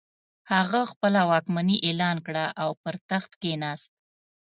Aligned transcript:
هغه 0.51 0.79
خپله 0.91 1.21
واکمني 1.31 1.77
اعلان 1.87 2.17
کړه 2.27 2.45
او 2.61 2.69
پر 2.81 2.95
تخت 3.09 3.31
کښېناست. 3.41 3.91